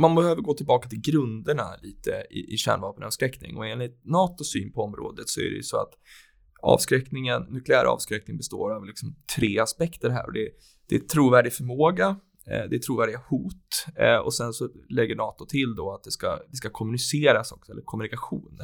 [0.00, 4.82] Man behöver gå tillbaka till grunderna lite i, i kärnvapenavskräckning och enligt NATOs syn på
[4.82, 5.92] området så är det ju så att
[6.62, 10.50] avskräckningen, nukleär avskräckning består av liksom tre aspekter här och det är,
[10.88, 12.06] det är trovärdig förmåga,
[12.46, 16.10] eh, det är trovärdiga hot eh, och sen så lägger NATO till då att det
[16.10, 18.58] ska, det ska kommuniceras också, eller kommunikation.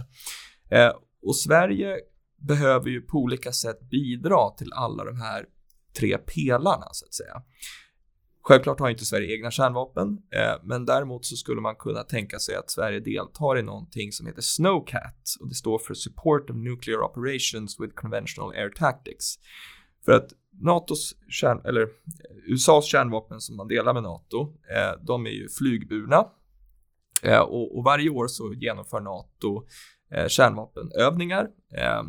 [0.70, 1.96] Eh, och Sverige
[2.38, 5.46] behöver ju på olika sätt bidra till alla de här
[5.98, 7.42] tre pelarna så att säga.
[8.42, 12.54] Självklart har inte Sverige egna kärnvapen, eh, men däremot så skulle man kunna tänka sig
[12.54, 17.00] att Sverige deltar i någonting som heter SNOWCAT och det står för Support of Nuclear
[17.00, 19.34] Operations with Conventional Air Tactics.
[20.04, 20.28] För att
[20.60, 21.88] NATOs kärn, eller eh,
[22.46, 24.40] USAs kärnvapen som man delar med NATO,
[24.76, 26.26] eh, de är ju flygburna
[27.22, 29.66] eh, och, och, varje år så genomför NATO
[30.14, 32.02] eh, kärnvapenövningar eh,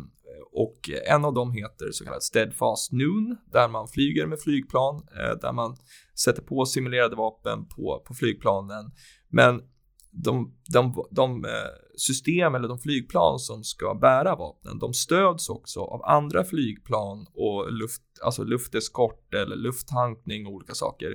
[0.52, 5.38] och en av dem heter så kallad Steadfast Noon där man flyger med flygplan, eh,
[5.40, 5.76] där man
[6.14, 8.90] sätter på simulerade vapen på, på flygplanen.
[9.28, 9.62] Men
[10.10, 11.50] de, de, de, eh,
[11.96, 17.72] system eller de flygplan som ska bära vapnen, de stöds också av andra flygplan och
[17.72, 21.14] luft, alltså lufteskort eller lufttankning och olika saker.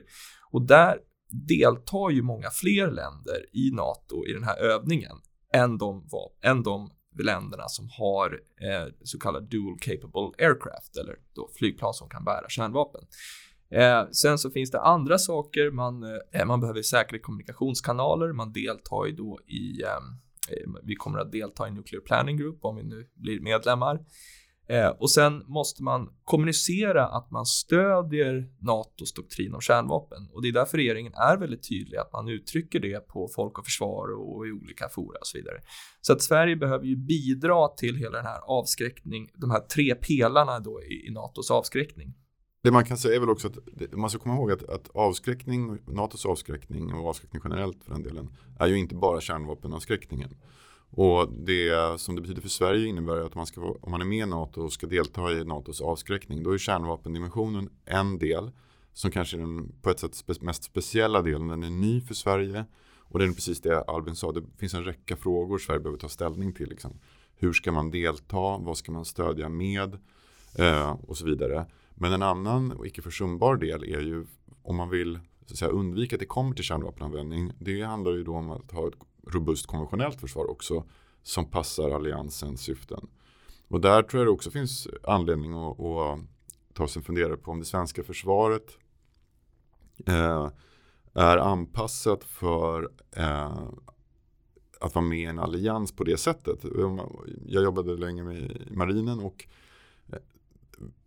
[0.52, 0.98] Och där
[1.48, 5.16] deltar ju många fler länder i NATO i den här övningen
[5.54, 6.08] än de,
[6.44, 6.90] än de
[7.24, 12.50] länderna som har eh, så kallade dual capable aircraft eller då flygplan som kan bära
[12.50, 13.02] kärnvapen.
[13.72, 19.06] Eh, sen så finns det andra saker, man, eh, man behöver säkra kommunikationskanaler, man deltar
[19.06, 20.00] ju då i, eh,
[20.50, 24.00] Eh, vi kommer att delta i Nuclear Planning Group om vi nu blir medlemmar.
[24.70, 30.48] Eh, och sen måste man kommunicera att man stödjer NATOs doktrin om kärnvapen och det
[30.48, 34.48] är därför regeringen är väldigt tydlig att man uttrycker det på Folk och Försvar och
[34.48, 35.62] i olika fora och så vidare.
[36.02, 40.60] Så att Sverige behöver ju bidra till hela den här avskräckning, de här tre pelarna
[40.60, 42.14] då i, i NATOs avskräckning.
[42.68, 43.58] Det man kan säga är väl också att
[43.92, 48.30] man ska komma ihåg att, att avskräckning, NATOs avskräckning och avskräckning generellt för den delen
[48.60, 50.36] är ju inte bara kärnvapenavskräckningen.
[50.90, 54.28] Och det som det betyder för Sverige innebär att man ska, om man är med
[54.28, 58.52] i NATO och ska delta i NATOs avskräckning då är kärnvapendimensionen en del
[58.94, 61.48] som kanske är den på ett sätt mest speciella delen.
[61.48, 62.66] Den är ny för Sverige
[62.98, 64.32] och det är precis det Albin sa.
[64.32, 66.70] Det finns en räcka frågor Sverige behöver ta ställning till.
[66.70, 67.00] Liksom.
[67.36, 68.58] Hur ska man delta?
[68.58, 69.98] Vad ska man stödja med?
[70.60, 71.66] Eh, och så vidare.
[72.00, 74.26] Men en annan och icke försumbar del är ju
[74.64, 77.52] om man vill så att säga, undvika att det kommer till kärnvapenanvändning.
[77.60, 78.94] Det handlar ju då om att ha ett
[79.28, 80.84] robust konventionellt försvar också
[81.24, 83.08] som passar alliansens syften.
[83.68, 86.20] Och där tror jag det också finns anledning att, att
[86.74, 88.78] ta sig en funderare på om det svenska försvaret
[90.06, 90.52] eh,
[91.14, 93.58] är anpassat för eh,
[94.80, 96.66] att vara med i en allians på det sättet.
[97.46, 99.48] Jag jobbade länge med marinen och
[100.14, 100.20] eh,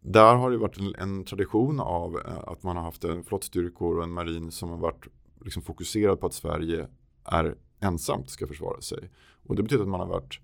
[0.00, 3.96] där har det varit en, en tradition av eh, att man har haft en flottstyrkor
[3.96, 5.06] och en marin som har varit
[5.44, 6.88] liksom fokuserad på att Sverige
[7.24, 9.10] är ensamt ska försvara sig.
[9.42, 10.40] Och det betyder att man har varit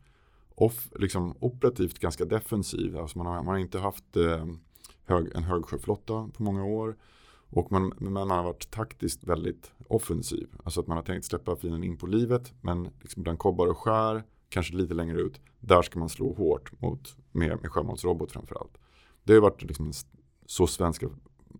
[0.55, 2.99] off, liksom operativt ganska defensiv.
[2.99, 4.47] Alltså man, har, man har inte haft eh,
[5.05, 6.97] hög, en högsjöflotta på många år.
[7.51, 10.49] Och man, men man har varit taktiskt väldigt offensiv.
[10.65, 12.53] Alltså att man har tänkt släppa fienden in på livet.
[12.61, 15.41] Men liksom bland kobbar och skär, kanske lite längre ut.
[15.61, 18.79] Där ska man slå hårt mot, med, med sjömålsrobot framförallt.
[19.27, 19.93] Det har varit liksom
[20.47, 21.09] så svenska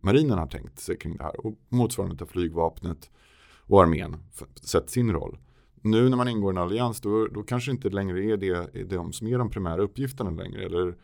[0.01, 3.11] marinen har tänkt sig kring det här och motsvarande av flygvapnet
[3.59, 4.17] och armén
[4.63, 5.39] sett sin roll.
[5.83, 8.85] Nu när man ingår i en allians då, då kanske inte längre är det, är
[8.85, 10.65] de som är de primära uppgifterna längre.
[10.65, 10.97] Eller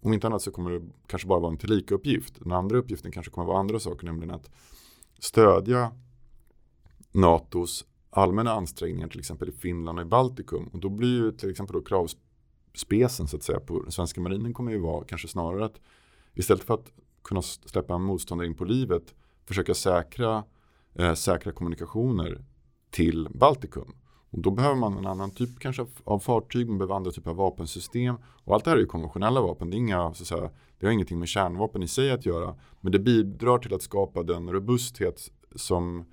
[0.00, 2.34] om inte annat så kommer det kanske bara vara en tillika uppgift.
[2.38, 4.50] Den andra uppgiften kanske kommer vara andra saker, nämligen att
[5.18, 5.92] stödja
[7.12, 10.68] NATOs allmänna ansträngningar till exempel i Finland och i Baltikum.
[10.72, 14.54] Och då blir ju till exempel då kravspecen så att säga på den svenska marinen
[14.54, 15.80] kommer ju vara kanske snarare att
[16.34, 16.92] istället för att
[17.24, 19.14] kunna släppa en motståndare in på livet
[19.46, 20.44] försöka säkra,
[20.94, 22.44] eh, säkra kommunikationer
[22.90, 23.94] till Baltikum.
[24.30, 27.36] Och då behöver man en annan typ kanske av fartyg, man behöver andra typer av
[27.36, 28.16] vapensystem.
[28.44, 30.86] Och allt det här är ju konventionella vapen, det, är inga, så att säga, det
[30.86, 32.54] har ingenting med kärnvapen i sig att göra.
[32.80, 36.04] Men det bidrar till att skapa den robusthet som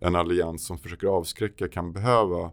[0.00, 2.50] en allians som försöker avskräcka kan behöva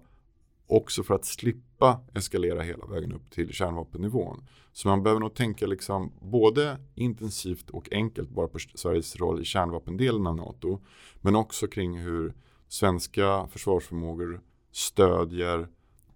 [0.68, 4.44] också för att slippa eskalera hela vägen upp till kärnvapennivån.
[4.72, 9.46] Så man behöver nog tänka liksom både intensivt och enkelt bara på Sveriges roll i
[9.46, 10.80] kärnvapendelen av NATO.
[11.22, 12.34] Men också kring hur
[12.68, 15.68] svenska försvarsförmågor stödjer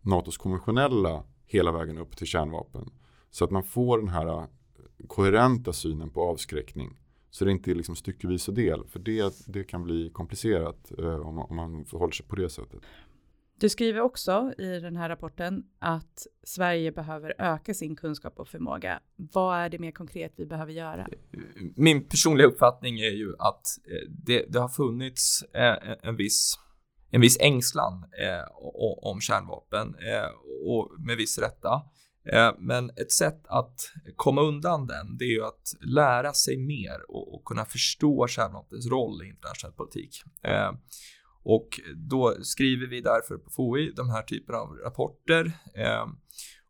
[0.01, 2.89] NATOs konventionella hela vägen upp till kärnvapen.
[3.31, 4.45] Så att man får den här eh,
[5.07, 6.97] koherenta synen på avskräckning.
[7.29, 8.85] Så det inte är liksom styckevis och del.
[8.87, 12.49] För det, det kan bli komplicerat eh, om, man, om man förhåller sig på det
[12.49, 12.81] sättet.
[13.61, 18.99] Du skriver också i den här rapporten att Sverige behöver öka sin kunskap och förmåga.
[19.15, 21.07] Vad är det mer konkret vi behöver göra?
[21.75, 26.59] Min personliga uppfattning är ju att eh, det, det har funnits eh, en viss
[27.11, 28.47] en viss ängslan eh,
[29.01, 29.95] om kärnvapen
[30.65, 31.81] och med viss rätta.
[32.57, 33.79] Men ett sätt att
[34.15, 38.87] komma undan den, det är ju att lära sig mer och, och kunna förstå kärnvapnens
[38.87, 40.23] roll i internationell politik.
[41.43, 46.05] Och då skriver vi därför på FOI de här typerna av rapporter eh,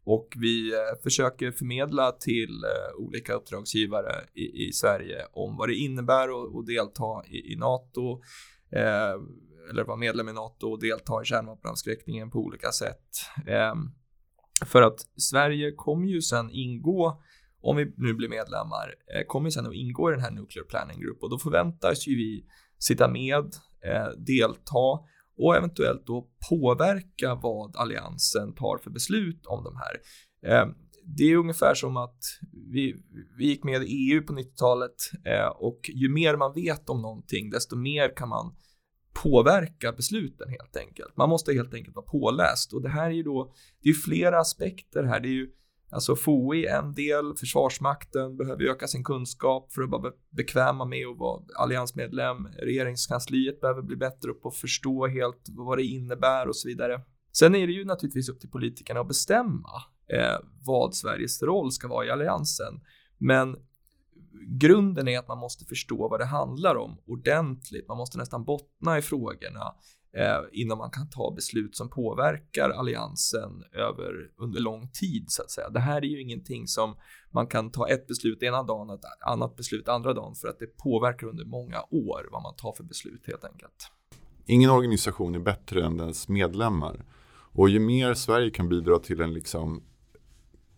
[0.04, 5.76] och vi eh, försöker förmedla till eh, olika uppdragsgivare i, i Sverige om vad det
[5.76, 8.22] innebär att, att delta i, i NATO
[8.72, 9.16] eh,
[9.70, 13.06] eller vara medlem i NATO och delta i kärnvapenavskräckningen på olika sätt.
[13.48, 13.74] Eh,
[14.66, 17.22] för att Sverige kommer ju sen ingå,
[17.62, 21.00] om vi nu blir medlemmar, eh, kommer sen att ingå i den här Nuclear Planning
[21.00, 22.46] Group och då förväntas ju vi
[22.78, 25.00] sitta med, eh, delta
[25.38, 29.98] och eventuellt då påverka vad alliansen tar för beslut om de här.
[30.46, 30.70] Eh,
[31.18, 32.20] det är ungefär som att
[32.72, 32.96] vi,
[33.38, 37.50] vi gick med i EU på 90-talet eh, och ju mer man vet om någonting,
[37.50, 38.56] desto mer kan man
[39.24, 41.18] påverka besluten helt enkelt.
[41.18, 44.40] Man måste helt enkelt vara påläst och det här är ju då, det är flera
[44.40, 45.20] aspekter här.
[45.20, 45.50] Det är ju
[45.92, 51.18] alltså FOI en del, Försvarsmakten behöver öka sin kunskap för att vara bekväma med att
[51.18, 52.48] vara alliansmedlem.
[52.48, 57.02] Regeringskansliet behöver bli bättre på att förstå helt vad det innebär och så vidare.
[57.34, 59.70] Sen är det ju naturligtvis upp till politikerna att bestämma
[60.14, 62.82] eh, vad Sveriges roll ska vara i alliansen.
[63.18, 63.56] Men
[64.48, 67.88] grunden är att man måste förstå vad det handlar om ordentligt.
[67.88, 69.76] Man måste nästan bottna i frågorna
[70.14, 75.52] Eh, innan man kan ta beslut som påverkar alliansen över under lång tid så att
[75.52, 75.70] säga.
[75.70, 76.96] Det här är ju ingenting som
[77.34, 80.60] man kan ta ett beslut ena dagen och ett annat beslut andra dagen för att
[80.60, 83.92] det påverkar under många år vad man tar för beslut helt enkelt.
[84.46, 87.06] Ingen organisation är bättre än dess medlemmar
[87.54, 89.84] och ju mer Sverige kan bidra till en liksom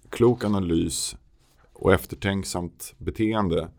[0.10, 1.16] klok analys
[1.74, 3.70] och eftertänksamt beteende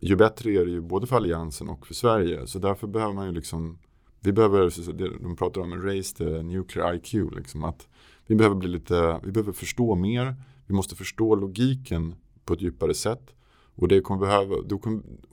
[0.00, 2.46] ju bättre är det ju både för alliansen och för Sverige.
[2.46, 3.78] Så därför behöver man ju liksom
[4.20, 7.88] vi behöver, de pratar om en race to nuclear IQ, liksom att
[8.26, 10.34] vi behöver bli lite, vi behöver förstå mer,
[10.66, 13.34] vi måste förstå logiken på ett djupare sätt.
[13.74, 14.54] Och det kommer behöva,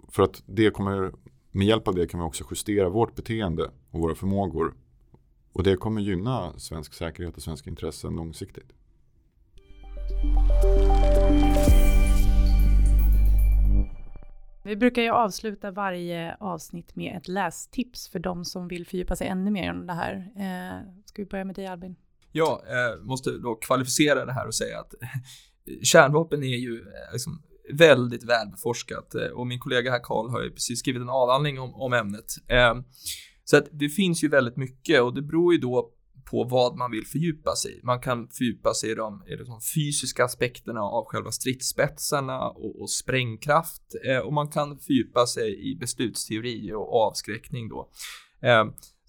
[0.10, 1.12] för att det kommer,
[1.52, 4.74] med hjälp av det kan vi också justera vårt beteende och våra förmågor.
[5.54, 8.74] Och det kommer gynna svensk säkerhet och svenska intressen långsiktigt.
[14.66, 19.28] Vi brukar ju avsluta varje avsnitt med ett lästips för de som vill fördjupa sig
[19.28, 20.14] ännu mer om det här.
[20.36, 21.96] Eh, ska vi börja med dig Albin?
[22.32, 25.08] Ja, eh, måste då kvalificera det här och säga att eh,
[25.84, 27.42] kärnvapen är ju eh, liksom
[27.74, 31.76] väldigt välbeforskat eh, och min kollega här Karl har ju precis skrivit en avhandling om,
[31.76, 32.26] om ämnet.
[32.48, 32.76] Eh,
[33.44, 35.93] så att det finns ju väldigt mycket och det beror ju då
[36.26, 37.80] på vad man vill fördjupa sig i.
[37.84, 42.90] Man kan fördjupa sig i de, i de fysiska aspekterna av själva stridsspetsarna och, och
[42.90, 47.90] sprängkraft eh, och man kan fördjupa sig i beslutsteori och avskräckning då.
[48.42, 48.66] Eh,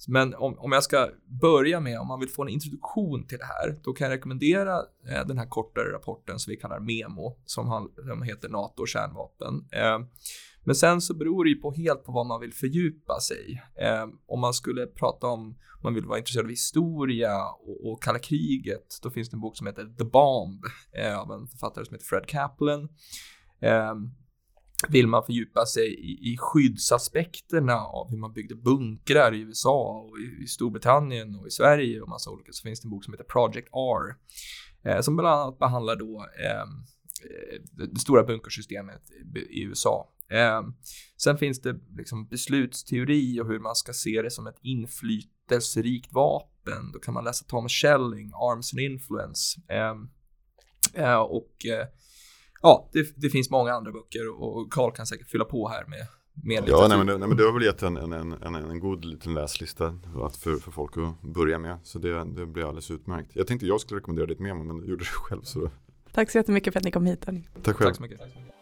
[0.08, 1.08] men om, om jag ska
[1.40, 4.76] börja med, om man vill få en introduktion till det här, då kan jag rekommendera
[5.08, 8.88] eh, den här kortare rapporten som vi kallar MEMO, som, han, som heter NATO och
[8.88, 9.68] kärnvapen.
[9.72, 9.98] Eh,
[10.64, 13.82] men sen så beror det ju på helt på vad man vill fördjupa sig i.
[13.84, 18.02] Eh, om man skulle prata om, om man vill vara intresserad av historia och, och
[18.02, 21.84] kalla kriget, då finns det en bok som heter The Bomb eh, av en författare
[21.84, 22.88] som heter Fred Kaplan.
[23.60, 23.94] Eh,
[24.88, 30.18] vill man fördjupa sig i, i skyddsaspekterna av hur man byggde bunkrar i USA och
[30.18, 33.14] i, i Storbritannien och i Sverige och massa olika så finns det en bok som
[33.14, 34.16] heter Project R
[34.84, 36.66] eh, som bland annat behandlar då eh,
[37.70, 39.02] det stora bunkersystemet
[39.50, 40.14] i USA.
[40.30, 40.62] Eh,
[41.16, 46.92] sen finns det liksom beslutsteori och hur man ska se det som ett inflytelserikt vapen.
[46.92, 49.60] Då kan man läsa Thomas Schelling, Arms and Influence.
[49.68, 49.94] Eh,
[51.04, 51.86] eh, och eh,
[52.62, 56.06] ja, det, det, finns många andra böcker och Karl kan säkert fylla på här med
[56.44, 59.04] mer Ja, nej men, nej, men det har väl gett en, en, en, en god
[59.04, 59.98] liten läslista
[60.42, 61.78] för, för folk att börja med.
[61.82, 63.30] Så det, det blir alldeles utmärkt.
[63.34, 65.42] Jag tänkte jag skulle rekommendera ditt memo, men du gjorde det själv.
[65.42, 65.70] Så.
[66.14, 67.26] Tack så jättemycket för att ni kom hit.
[67.62, 67.88] Tack själv.
[67.88, 68.18] Tack så mycket.
[68.18, 68.54] Tack så mycket.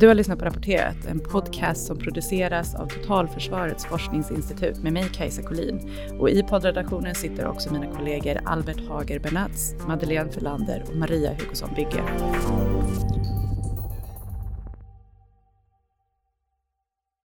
[0.00, 5.42] Du har lyssnat på Rapporterat, en podcast som produceras av Totalförsvarets forskningsinstitut med mig Kajsa
[5.42, 5.90] Collin.
[6.18, 11.74] Och i poddredaktionen sitter också mina kollegor Albert Hager Bernatz, Madeleine Förlander och Maria Hugosson
[11.74, 12.02] Bygge.